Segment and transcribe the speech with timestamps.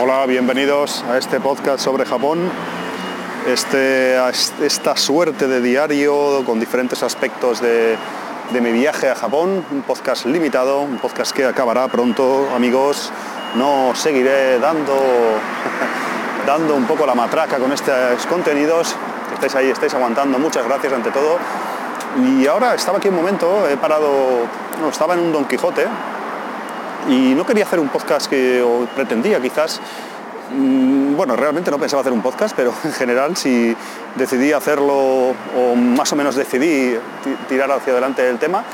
[0.00, 2.38] Hola, bienvenidos a este podcast sobre Japón.
[3.48, 4.16] Este,
[4.64, 7.96] esta suerte de diario con diferentes aspectos de,
[8.52, 13.10] de mi viaje a Japón, un podcast limitado, un podcast que acabará pronto, amigos.
[13.56, 14.94] No seguiré dando,
[16.46, 18.94] dando un poco la matraca con estos contenidos.
[19.34, 20.38] Estáis ahí, estáis aguantando.
[20.38, 21.38] Muchas gracias ante todo.
[22.24, 24.46] Y ahora estaba aquí un momento, he parado,
[24.80, 25.88] no, estaba en un Don Quijote
[27.08, 28.64] y no quería hacer un podcast que
[28.94, 29.80] pretendía quizás
[30.52, 33.76] mm, bueno, realmente no pensaba hacer un podcast, pero en general si
[34.16, 36.94] decidí hacerlo o más o menos decidí
[37.48, 38.64] tirar hacia adelante el tema,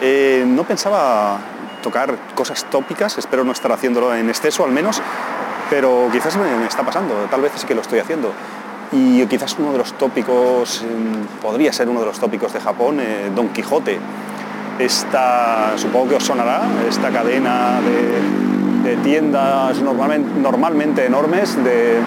[0.00, 1.38] eh, no pensaba
[1.82, 5.00] tocar cosas tópicas, espero no estar haciéndolo en exceso al menos,
[5.70, 8.32] pero quizás me, está pasando, tal vez sí que lo estoy haciendo.
[8.92, 12.98] Y quizás uno de los tópicos, mm, podría ser uno de los tópicos de Japón,
[13.00, 13.98] eh, Don Quijote.
[14.78, 21.98] Esta, supongo que os sonará, esta cadena de, tiendas normalmente, enormes de,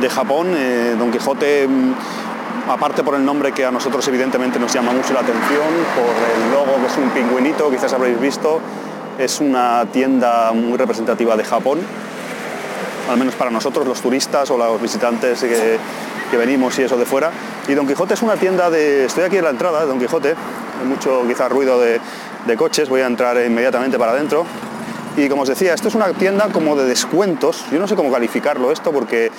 [0.00, 0.54] de Japón.
[0.56, 5.12] Eh, Don Quijote, mm, aparte por el nombre que a nosotros evidentemente nos llama mucho
[5.12, 8.60] la atención, por el logo que es un pingüinito, quizás habréis visto,
[9.18, 11.80] es una tienda muy representativa de Japón
[13.10, 15.78] al menos para nosotros los turistas o los visitantes que,
[16.36, 17.32] venimos y eso de fuera.
[17.66, 19.06] Y Don Quijote es una tienda de...
[19.06, 20.28] Estoy aquí en la entrada de Don Quijote,
[20.80, 22.00] hay mucho quizás ruido de,
[22.56, 24.46] coches, voy a entrar inmediatamente para adentro.
[25.16, 28.12] Y como os decía, esto es una tienda como de descuentos, yo no sé cómo
[28.12, 29.32] calificarlo esto porque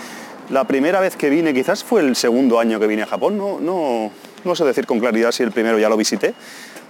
[0.50, 3.58] la primera vez que vine, quizás fue el segundo año que vine a Japón, no,
[3.62, 4.12] no,
[4.44, 6.34] no sé decir con claridad si el primero ya lo visité,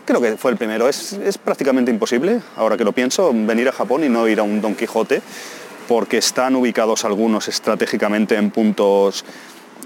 [0.04, 3.72] creo que fue el primero, es, es prácticamente imposible, ahora que lo pienso, venir a
[3.72, 5.22] Japón y no ir a un Don Quijote
[5.92, 9.26] porque están ubicados algunos estratégicamente en puntos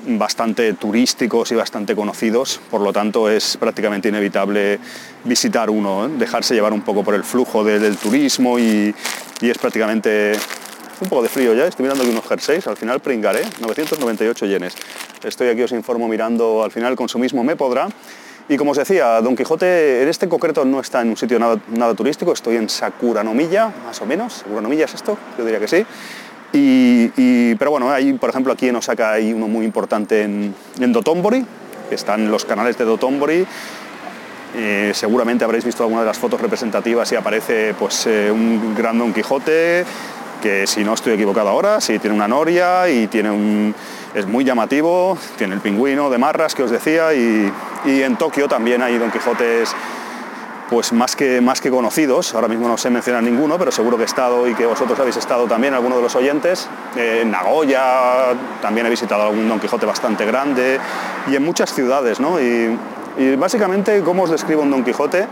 [0.06, 4.80] bastante turísticos y bastante conocidos, por lo tanto es prácticamente inevitable
[5.24, 6.10] visitar uno, ¿eh?
[6.20, 8.94] dejarse llevar un poco por el flujo del turismo y,
[9.42, 10.34] es prácticamente
[11.02, 14.76] un poco de frío ya, estoy mirando aquí unos jerseys, al final pringaré, 998 yenes.
[15.24, 17.88] Estoy aquí, os informo, mirando al final consumismo me podrá
[18.48, 21.94] y como os decía, Don Quijote en este concreto no está en un sitio nada,
[21.96, 24.34] turístico, estoy en Sakuranomiya, más o menos.
[24.34, 25.18] ¿Sakuranomiya es esto?
[25.38, 25.86] Yo diría que sí.
[26.54, 30.94] Y, pero bueno, hay, por ejemplo, aquí en Osaka hay uno muy importante en, en
[30.94, 33.46] que están los canales de Dotonbori.
[34.58, 38.98] Eh, seguramente habréis visto alguna de las fotos representativas y aparece pues, eh, un gran
[38.98, 39.84] Don Quijote,
[40.42, 43.76] que si no estoy equivocado ahora, sí tiene una noria y tiene un,
[44.14, 47.52] es muy llamativo, tiene el pingüino de marras que os decía y,
[47.86, 49.76] en Tokio también hay Don Quijotes
[50.70, 54.04] pues más que, más que conocidos, ahora mismo no sé mencionar ninguno, pero seguro que
[54.04, 58.88] he estado y que vosotros habéis estado también, alguno de los oyentes, en Nagoya también
[58.88, 60.80] he visitado algún Don Quijote bastante grande
[61.30, 62.40] y en muchas ciudades, ¿no?
[62.42, 62.78] Y,
[63.18, 65.28] y básicamente, ¿cómo os describo un Don Quijote?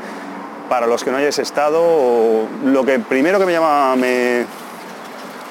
[0.69, 4.45] Para los que no hayáis estado, lo que primero que me llama, me,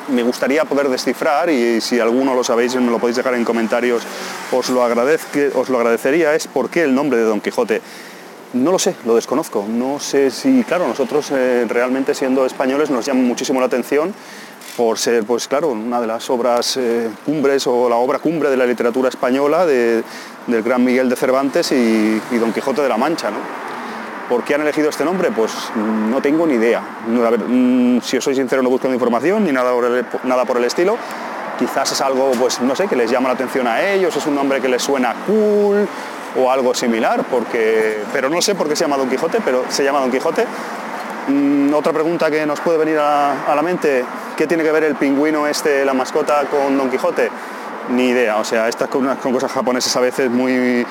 [0.08, 3.44] me gustaría poder descifrar y si alguno lo sabéis y me lo podéis dejar en
[3.44, 4.02] comentarios,
[4.52, 7.80] os lo, os lo agradecería, es por qué el nombre de Don Quijote.
[8.52, 9.64] No lo sé, lo desconozco.
[9.66, 14.12] No sé si, claro, nosotros eh, realmente siendo españoles nos llama muchísimo la atención
[14.76, 18.56] por ser, pues claro, una de las obras eh, cumbres o la obra cumbre de
[18.56, 20.04] la literatura española del
[20.46, 23.30] gran Miguel de Cervantes y, Don Quijote de la Mancha.
[23.30, 23.38] ¿no?
[24.28, 25.30] ¿Por qué han elegido este nombre?
[25.30, 26.82] Pues no tengo ni idea.
[27.06, 29.72] Mm, si os soy sincero, no busco información ni nada
[30.24, 30.98] nada por el estilo.
[31.62, 34.34] Quizás es algo, pues no sé, que les llama la atención a ellos, es un
[34.34, 35.86] nombre que les suena cool
[36.36, 39.84] o algo similar, porque, pero no sé por qué se llama Don Quijote, pero se
[39.84, 40.44] llama Don Quijote.
[41.28, 44.04] Mm, otra pregunta que nos puede venir a, la mente,
[44.36, 47.30] ¿qué tiene que ver el pingüino este, la mascota, con Don Quijote?
[47.90, 50.84] Ni idea, o sea, estas con, con cosas japonesas a veces muy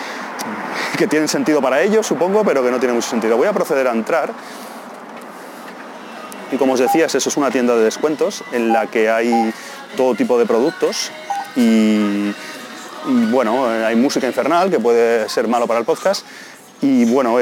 [0.97, 3.35] que tienen sentido para ellos, supongo, pero que no tienen mucho sentido.
[3.35, 4.31] Voy a proceder a entrar.
[6.51, 9.53] Y como os decía, eso es una tienda de descuentos en la que hay
[9.95, 11.11] todo tipo de productos
[11.55, 12.33] y,
[13.31, 16.25] bueno, hay música infernal que puede ser malo para el podcast.
[16.81, 17.37] Y bueno,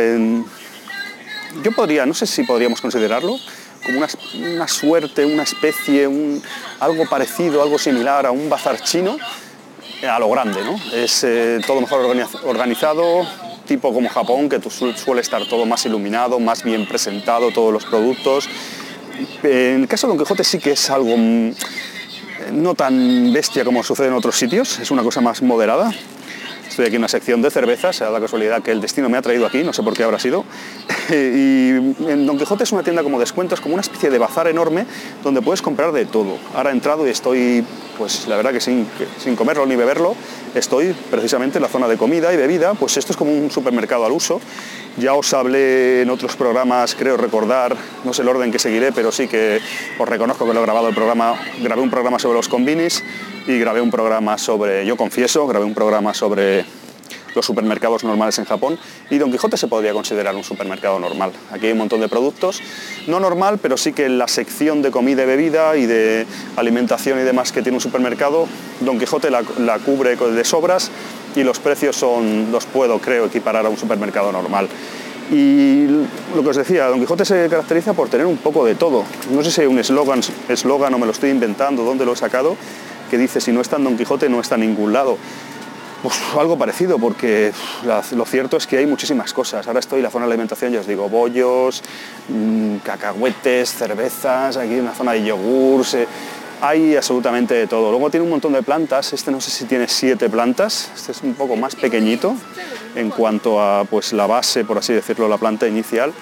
[1.63, 3.37] yo podría, no sé si podríamos considerarlo
[3.85, 6.41] como una, suerte, una especie, un,
[6.79, 9.17] algo parecido, algo similar a un bazar chino,
[10.07, 10.79] a lo grande, ¿no?
[10.93, 12.01] Es eh, todo mejor
[12.43, 13.25] organizado,
[13.65, 18.49] tipo como Japón, que suele estar todo más iluminado, más bien presentado, todos los productos.
[19.43, 21.51] En el caso de Don Quijote sí que es algo mm,
[22.51, 25.91] no tan bestia como sucede en otros sitios, es una cosa más moderada.
[26.67, 29.21] Estoy aquí en una sección de cervezas, da la casualidad que el destino me ha
[29.21, 30.45] traído aquí, no sé por qué habrá sido.
[31.13, 31.69] y
[32.07, 34.85] en Don Quijote es una tienda como descuentos, como una especie de bazar enorme
[35.23, 36.37] donde puedes comprar de todo.
[36.55, 37.63] Ahora he entrado y estoy,
[37.97, 40.15] pues la verdad que sin, sin comerlo ni beberlo,
[40.55, 44.05] estoy precisamente en la zona de comida y bebida, pues esto es como un supermercado
[44.05, 44.39] al uso.
[44.97, 49.11] Ya os hablé en otros programas, creo recordar, no sé el orden que seguiré, pero
[49.11, 49.59] sí que
[49.97, 53.03] os reconozco que lo he grabado el programa, grabé un programa sobre los combinis
[53.47, 56.65] y grabé un programa sobre, yo confieso, grabé un programa sobre
[57.35, 58.77] los supermercados normales en Japón
[59.09, 61.31] y Don Quijote se podría considerar un supermercado normal.
[61.51, 62.61] Aquí hay un montón de productos,
[63.07, 67.23] no normal, pero sí que la sección de comida y bebida y de alimentación y
[67.23, 68.47] demás que tiene un supermercado,
[68.81, 69.43] Don Quijote la,
[69.79, 70.91] cubre de sobras
[71.35, 74.67] y los precios son, los puedo creo equiparar a un supermercado normal.
[75.31, 75.85] Y
[76.35, 79.03] lo que os decía, Don Quijote se caracteriza por tener un poco de todo.
[79.31, 82.57] No sé si hay un eslogan o me lo estoy inventando, dónde lo he sacado,
[83.11, 85.17] que dice si no está en Don Quijote no está en ningún lado.
[86.01, 87.51] Pues algo parecido, porque
[88.15, 89.67] lo cierto es que hay muchísimas cosas.
[89.67, 91.83] Ahora estoy en la zona de alimentación, ya os digo, bollos,
[92.29, 96.07] mmm, cacahuetes, cervezas, aquí una zona de yogures, eh,
[96.61, 97.91] hay absolutamente de todo.
[97.91, 101.21] Luego tiene un montón de plantas, este no sé si tiene siete plantas, este es
[101.21, 102.33] un poco más pequeñito
[102.95, 106.13] en cuanto a pues, la base, por así decirlo, la planta inicial.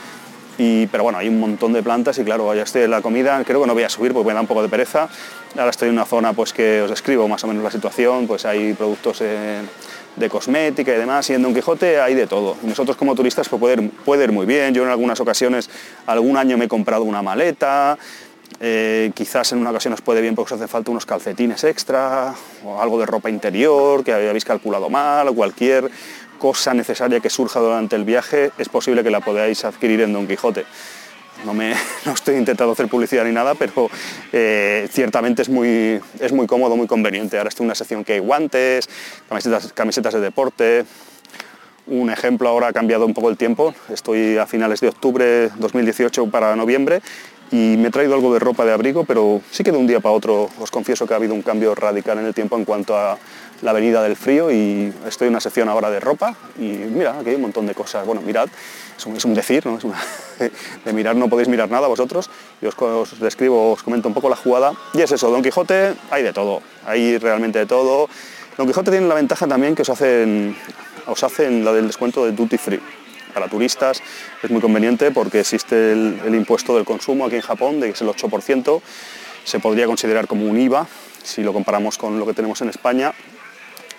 [0.57, 3.44] Y, pero bueno, hay un montón de plantas y claro, ya estoy en la comida,
[3.45, 5.07] creo que no voy a subir porque me da un poco de pereza.
[5.56, 8.45] Ahora estoy en una zona pues que os describo más o menos la situación, pues
[8.45, 9.62] hay productos eh,
[10.15, 12.57] de cosmética y demás, y en Don Quijote hay de todo.
[12.63, 14.74] Nosotros como turistas pues, puede, ir, puede ir muy bien.
[14.74, 15.69] Yo en algunas ocasiones,
[16.07, 17.98] algún año me he comprado una maleta,
[18.59, 22.33] eh, quizás en una ocasión os puede bien porque os hace falta unos calcetines extra
[22.65, 25.92] o algo de ropa interior que habéis calculado mal o cualquier
[26.37, 30.27] cosa necesaria que surja durante el viaje, es posible que la podáis adquirir en Don
[30.27, 30.65] Quijote.
[31.45, 31.73] No, me,
[32.05, 33.89] no estoy intentando hacer publicidad ni nada, pero
[34.31, 37.37] eh, ciertamente es muy, es muy cómodo, muy conveniente.
[37.37, 38.89] Ahora estoy en una sección que hay guantes,
[39.29, 40.85] camisetas, camisetas de deporte.
[41.87, 43.73] Un ejemplo, ahora ha cambiado un poco el tiempo.
[43.89, 47.01] Estoy a finales de octubre 2018 para noviembre
[47.51, 49.99] y me he traído algo de ropa de abrigo, pero sí que de un día
[49.99, 52.97] para otro os confieso que ha habido un cambio radical en el tiempo en cuanto
[52.97, 53.17] a
[53.62, 57.30] la venida del frío y estoy en una sección ahora de ropa y mira, aquí
[57.30, 58.06] hay un montón de cosas.
[58.06, 58.48] Bueno, mirad,
[58.98, 59.77] es un, decir, ¿no?
[59.77, 59.98] Es una,
[60.86, 62.30] de mirar no podéis mirar nada vosotros.
[62.62, 65.94] Yo os, os, describo, os comento un poco la jugada y es eso, Don Quijote
[66.12, 68.09] hay de todo, hay realmente de todo.
[68.57, 70.56] Don Quijote tiene la ventaja también que os hacen,
[71.06, 72.81] os hacen la del descuento de duty free
[73.33, 74.01] para turistas
[74.42, 77.94] es muy conveniente porque existe el, el, impuesto del consumo aquí en Japón, de que
[77.94, 78.81] es el 8%,
[79.44, 80.88] se podría considerar como un IVA
[81.24, 83.13] si lo comparamos con lo que tenemos en España.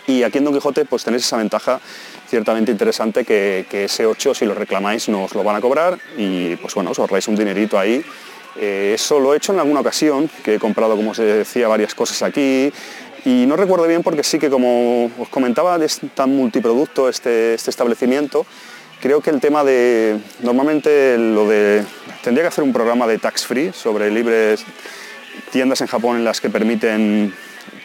[0.09, 1.81] Y aquí en Don Quijote pues tenéis esa ventaja
[2.29, 6.75] ciertamente interesante que, ese 8 si lo reclamáis nos lo van a cobrar y pues
[6.75, 8.03] bueno, os ahorráis un dinerito ahí.
[8.57, 11.95] Eh, eso lo he hecho en alguna ocasión, que he comprado, como se decía, varias
[11.95, 12.73] cosas aquí,
[13.25, 17.71] y no recuerdo bien porque sí que como os comentaba, es tan multiproducto este, este
[17.71, 18.47] establecimiento,
[19.03, 21.85] creo que el tema de, normalmente lo de,
[22.25, 24.65] tendría que hacer un programa de tax free sobre libres
[25.53, 27.35] tiendas en Japón en las que permiten,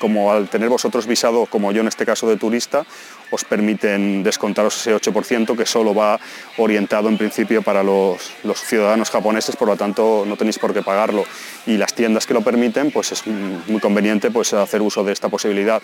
[0.04, 2.86] como al tener vosotros visado, como yo en este caso de turista,
[3.32, 6.20] os permiten descontaros ese 8% que solo va
[6.58, 8.20] orientado en principio para los,
[8.68, 11.24] ciudadanos japoneses, por lo tanto no tenéis por qué pagarlo.
[11.66, 15.30] Y las tiendas que lo permiten, pues es muy conveniente pues, hacer uso de esta
[15.30, 15.82] posibilidad.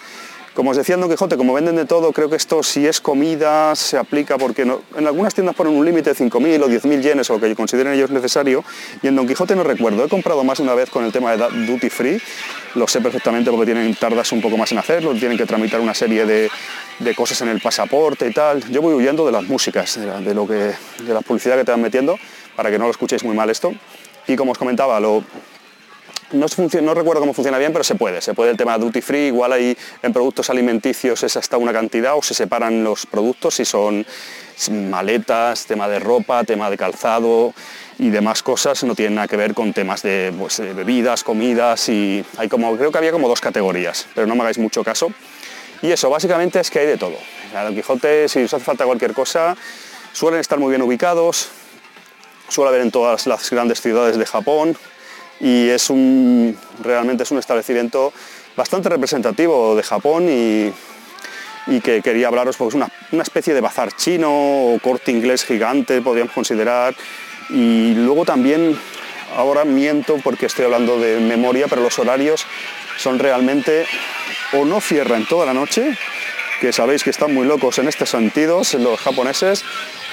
[0.54, 3.00] Como os decía en Don Quijote, como venden de todo, creo que esto si es
[3.00, 7.30] comida se aplica porque en algunas tiendas ponen un límite de 5.000 o 10.000 yenes
[7.30, 8.66] o lo que consideren ellos necesario
[9.02, 10.04] y en Don Quijote no recuerdo.
[10.04, 12.22] He comprado más una vez con el tema de duty free,
[12.76, 15.94] lo sé perfectamente porque tienen tardas un poco más en hacerlo, tienen que tramitar una
[15.94, 16.50] serie de,
[17.00, 18.64] de cosas en el pasaporte y tal.
[18.72, 21.72] Yo voy huyendo de las músicas, de, la, lo que, de la publicidad que te
[21.72, 22.18] van metiendo
[22.56, 23.74] para que no lo escuchéis muy mal esto.
[24.28, 25.24] Y como os comentaba, lo,
[26.32, 26.46] no,
[26.82, 28.22] no, recuerdo cómo funciona bien, pero se puede.
[28.22, 32.16] Se puede el tema duty free, igual hay en productos alimenticios es hasta una cantidad
[32.16, 34.06] o se separan los productos si son
[34.70, 37.54] maletas, tema de ropa, tema de calzado
[37.98, 41.88] y demás cosas, no tienen nada que ver con temas de, pues, de bebidas, comidas
[41.88, 45.12] y hay como, creo que había como dos categorías, pero no me hagáis mucho caso.
[45.82, 47.16] Y eso, básicamente es que hay de todo.
[47.56, 49.56] A Don Quijote, si os hace falta cualquier cosa,
[50.12, 51.50] suelen estar muy bien ubicados,
[52.50, 54.76] suele haber en todas las grandes ciudades de Japón,
[55.40, 58.12] y es un, realmente es un establecimiento
[58.58, 60.74] bastante representativo de Japón y,
[61.68, 65.44] y que quería hablaros porque es una, una, especie de bazar chino o corte inglés
[65.44, 66.96] gigante, podríamos considerar.
[67.50, 68.78] Y luego también,
[69.36, 72.46] ahora miento porque estoy hablando de memoria, pero los horarios
[72.98, 73.86] son realmente
[74.54, 75.98] o no cierran toda la noche,
[76.60, 79.64] que sabéis que están muy locos en estos sentidos los japoneses,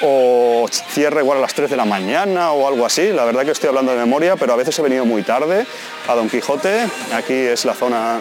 [0.03, 3.13] o cierre igual a las 3 de la mañana o algo así.
[3.13, 5.67] La verdad que estoy hablando de memoria, pero a veces he venido muy tarde
[6.07, 6.87] a Don Quijote.
[7.15, 8.21] Aquí es la zona,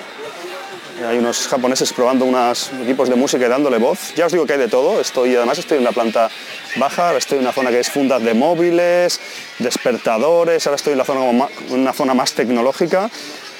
[1.04, 4.14] hay unos japoneses probando unos equipos de música y dándole voz.
[4.16, 6.30] Ya os digo que hay de todo, estoy, además estoy en la planta
[6.78, 9.20] baja, estoy en una zona que es fundas de móviles,
[9.60, 13.10] despertadores, ahora estoy en la zona, una zona más tecnológica.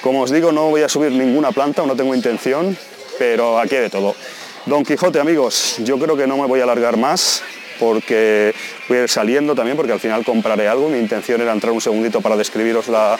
[0.00, 2.76] Como os digo, no voy a subir ninguna planta, no tengo intención,
[3.18, 4.14] pero aquí hay de todo.
[4.66, 7.42] Don Quijote, amigos, yo creo que no me voy a alargar más
[7.78, 8.54] porque
[8.88, 10.88] voy a ir saliendo también, porque al final compraré algo.
[10.88, 13.18] Mi intención era entrar un segundito para describiros la,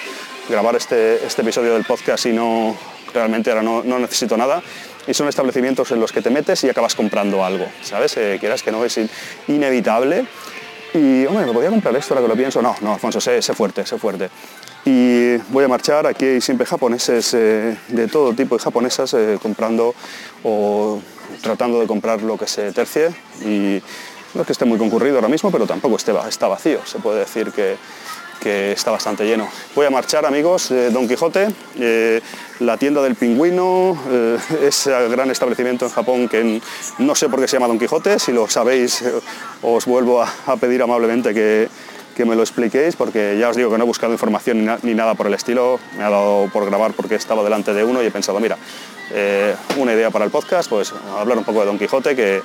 [0.48, 2.76] grabar este, este episodio del podcast y no,
[3.16, 4.62] realmente ahora no, necesito nada.
[5.06, 8.16] Y son establecimientos en los que te metes y acabas comprando algo, ¿sabes?
[8.16, 8.98] Eh, quieras que no, es
[9.48, 10.26] inevitable.
[10.94, 12.60] Y, hombre, ¿me podía comprar esto ahora que lo pienso?
[12.62, 14.30] No, no, Alfonso, sé, sé fuerte, sé fuerte.
[14.84, 19.38] Y voy a marchar, aquí hay siempre japoneses eh, de todo tipo de japonesas eh,
[19.40, 19.94] comprando
[20.44, 21.00] o
[21.42, 23.08] tratando de comprar lo que se tercie.
[23.44, 23.82] Y
[24.34, 26.80] no es que esté muy concurrido ahora mismo, pero tampoco esté, está vacío.
[26.84, 27.76] Se puede decir que
[28.46, 29.48] que está bastante lleno.
[29.74, 31.48] Voy a marchar, amigos, Don Quijote,
[31.80, 32.20] eh,
[32.60, 36.60] la tienda del pingüino, eh, ese gran establecimiento en Japón que
[36.98, 39.12] no sé por qué se llama Don Quijote, si lo sabéis eh,
[39.62, 41.68] os vuelvo a, pedir amablemente que,
[42.14, 45.16] que, me lo expliquéis, porque ya os digo que no he buscado información ni, nada
[45.16, 48.12] por el estilo, me ha dado por grabar porque estaba delante de uno y he
[48.12, 48.56] pensado, mira,
[49.76, 52.42] una idea para el podcast, pues hablar un poco de Don Quijote, que,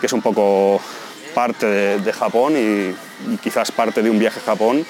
[0.00, 0.80] que es un poco
[1.32, 4.86] parte de, Japón y, y, quizás parte de un viaje a Japón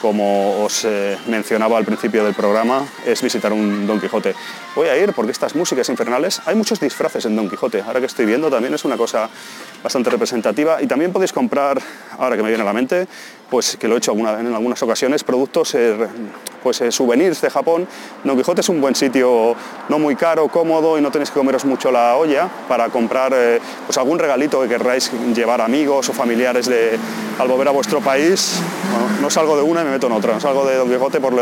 [0.00, 4.34] como os eh, mencionaba al principio del programa, es visitar un Don Quijote.
[4.74, 8.06] Voy a ir porque estas músicas infernales, hay muchos disfraces en Don Quijote, ahora que
[8.06, 9.28] estoy viendo también es una cosa
[9.82, 11.80] bastante representativa y también podéis comprar,
[12.18, 13.08] ahora que me viene a la mente,
[13.50, 15.96] pues que lo he hecho en algunas ocasiones, productos, eh,
[16.62, 17.86] pues eh, souvenirs de Japón.
[18.24, 19.54] Don Quijote es un buen sitio,
[19.88, 23.34] no muy caro, cómodo y no tenéis que comeros mucho la olla para comprar
[23.86, 26.70] pues algún regalito que querráis llevar amigos o familiares
[27.38, 28.60] al volver a vuestro país.
[29.20, 30.34] no salgo de una me meto en otra.
[30.34, 31.34] No salgo de Don Quijote por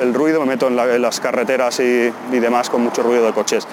[0.00, 3.66] el ruido, me meto en, las carreteras y, demás con mucho ruido de coches.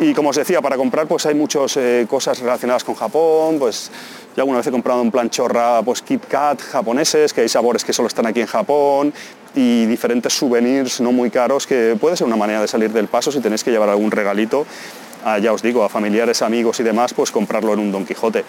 [0.00, 3.90] Y como os decía, para comprar pues hay muchas eh, cosas relacionadas con Japón, pues
[4.36, 7.84] ya alguna vez he comprado un plan chorra pues Kit Kat japoneses, que hay sabores
[7.84, 9.14] que solo están aquí en Japón,
[9.54, 13.30] y diferentes souvenirs no muy caros, que puede ser una manera de salir del paso
[13.30, 14.66] si tenéis que llevar algún regalito,
[15.40, 18.44] ya os digo, a familiares, amigos y demás, pues comprarlo en un Don Quijote.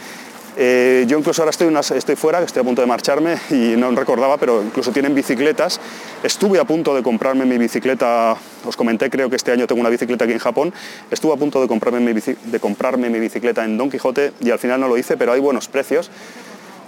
[0.58, 4.38] Eh, yo incluso ahora estoy, estoy fuera, estoy a punto de marcharme y no recordaba,
[4.38, 5.80] pero incluso tienen bicicletas.
[6.24, 9.90] Estuve a punto de comprarme mi bicicleta, os comenté, creo que este año tengo una
[9.90, 10.74] bicicleta aquí en Japón.
[11.12, 14.60] Estuve a punto de comprarme mi, de comprarme mi bicicleta en Don Quijote y al
[14.60, 16.10] final no lo hice, pero hay buenos precios.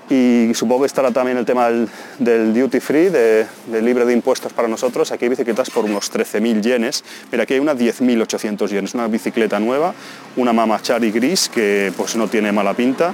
[0.10, 3.46] Y supongo que estará también el tema del, duty free, de,
[3.82, 5.12] libre de impuestos para nosotros.
[5.12, 7.04] Aquí hay bicicletas por unos 13.000 yenes.
[7.30, 9.94] Mira, aquí hay una 10.800 yenes, una bicicleta nueva,
[10.38, 13.14] una Mamachari gris que pues no tiene mala pinta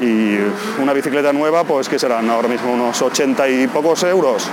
[0.00, 0.38] y
[0.80, 4.48] una bicicleta nueva, pues que serán ahora mismo unos 80 y pocos euros,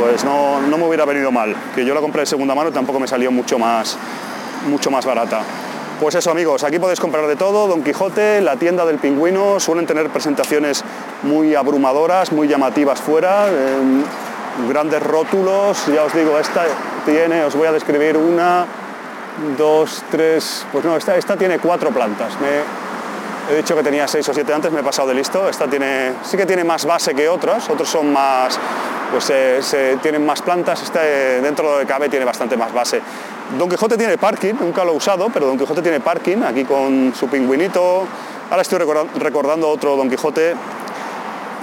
[0.00, 2.98] pues no, no, me hubiera venido mal, que yo la compré de segunda mano tampoco
[3.00, 3.96] me salió mucho más,
[4.68, 5.42] mucho más barata.
[6.00, 9.86] Pues eso amigos, aquí podéis comprar de todo, Don Quijote, la tienda del pingüino, suelen
[9.86, 10.82] tener presentaciones
[11.22, 14.02] muy abrumadoras, muy llamativas fuera, em,
[14.66, 16.64] grandes rótulos, ya os digo, esta
[17.04, 18.64] tiene, os voy a describir una,
[19.58, 22.32] dos, tres, pues no, esta, esta tiene cuatro plantas.
[23.50, 25.48] He dicho que tenía 6 o 7 antes, me he pasado de listo.
[25.48, 28.56] Esta tiene, sí que tiene más base que otros, otros son más,
[29.10, 33.02] pues se, tienen más plantas, este dentro de lo que cabe tiene bastante más base.
[33.58, 37.12] Don Quijote tiene parking, nunca lo he usado, pero Don Quijote tiene parking, aquí con
[37.12, 38.06] su pingüinito.
[38.50, 40.54] Ahora estoy recordando otro Don Quijote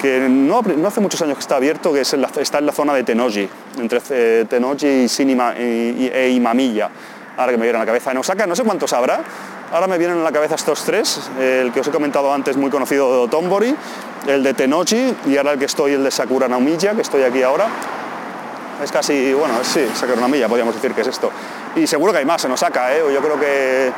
[0.01, 3.49] que no, hace muchos años que está abierto, que está en la zona de Tenoji,
[3.79, 4.45] entre eh,
[4.81, 6.89] y, Sinima, y, e Imamilla,
[7.37, 8.11] ahora que me viene a la cabeza.
[8.11, 9.21] En Osaka no sé cuántos habrá,
[9.69, 12.71] Ahora me vienen a la cabeza estos tres, el que os he comentado antes, muy
[12.71, 13.75] conocido de Otombori,
[14.25, 17.43] el de Tenochi y ahora el que estoy, el de Sakura Naomiya, que estoy aquí
[17.43, 17.67] ahora.
[18.81, 21.31] Es casi, bueno, sí, Sakura Naomiya, podríamos decir que es esto.
[21.75, 23.01] Y seguro que hay más en Osaka, ¿eh?
[23.13, 23.91] yo creo que...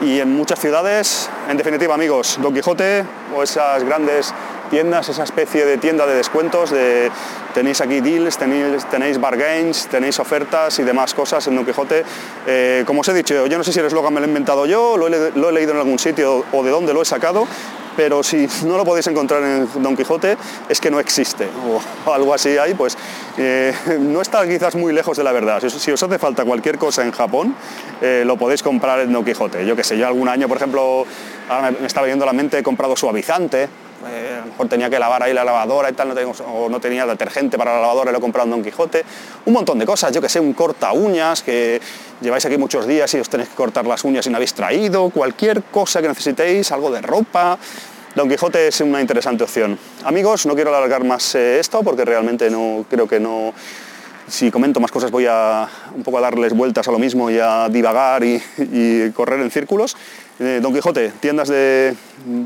[0.00, 3.04] Y en muchas ciudades, en definitiva, amigos, Don Quijote
[3.36, 4.34] o esas grandes
[4.72, 7.10] tiendas, esa especie de tienda de descuentos, de,
[7.52, 12.02] tenéis aquí deals, tenéis, tenéis bargains, tenéis ofertas y demás cosas en Don Quijote.
[12.46, 14.64] Eh, como os he dicho, yo no sé si el eslogan me lo he inventado
[14.64, 17.46] yo, lo he, leído en algún sitio o de dónde lo he sacado,
[17.98, 20.38] pero si no lo podéis encontrar en Don Quijote
[20.70, 21.46] es que no existe
[22.06, 22.96] o algo así hay, pues
[23.36, 25.62] eh, no está quizás muy lejos de la verdad.
[25.68, 27.54] Si, os hace falta cualquier cosa en Japón,
[28.00, 29.66] eh, lo podéis comprar en Don Quijote.
[29.66, 31.04] Yo que sé, yo algún año, por ejemplo,
[31.50, 33.68] ahora me, estaba viendo la mente, he comprado suavizante,
[34.08, 36.80] eh, a lo mejor tenía que lavar ahí la lavadora y tal, no o no
[36.80, 39.04] tenía detergente para la lavadora y lo he comprado en Don Quijote.
[39.46, 41.80] Un montón de cosas, yo que sé, un corta uñas, que
[42.20, 45.10] lleváis aquí muchos días y os tenéis que cortar las uñas y no habéis traído,
[45.10, 47.58] cualquier cosa que necesitéis, algo de ropa.
[48.14, 49.78] Don Quijote es una interesante opción.
[50.04, 53.54] Amigos, no quiero alargar más eh, esto porque realmente no creo que no
[54.28, 57.38] si comento más cosas voy a un poco a darles vueltas a lo mismo y
[57.38, 58.40] a divagar y,
[59.14, 59.96] correr en círculos.
[60.44, 61.94] Eh, Don Quijote, tiendas de,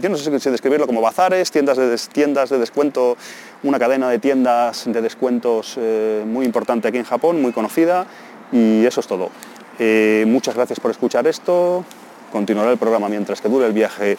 [0.03, 3.17] yo no sé si describirlo como bazares, tiendas de, tiendas de descuento,
[3.63, 8.05] una cadena de tiendas de descuentos eh, muy importante aquí en Japón, muy conocida,
[8.53, 9.31] y eso es todo.
[9.79, 11.87] Eh, muchas gracias por escuchar esto,
[12.31, 14.19] continuará el programa mientras que dure el viaje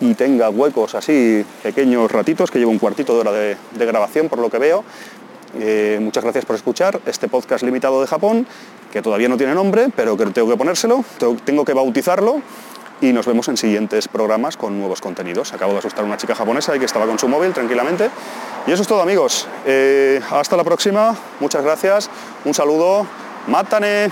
[0.00, 4.30] y tenga huecos así, pequeños ratitos, que llevo un cuartito de hora de, de grabación
[4.30, 4.84] por lo que veo.
[6.00, 8.46] muchas gracias por escuchar este podcast limitado de Japón,
[8.90, 11.04] que todavía no tiene nombre, pero que tengo que ponérselo,
[11.44, 12.40] tengo que bautizarlo
[13.00, 15.52] y nos vemos en siguientes programas con nuevos contenidos.
[15.52, 18.10] Acabo de asustar a una chica japonesa y que estaba con su móvil tranquilamente.
[18.66, 19.46] Y eso es todo amigos.
[19.66, 22.10] Eh, hasta la próxima, muchas gracias,
[22.44, 23.06] un saludo,
[23.46, 24.10] mátane.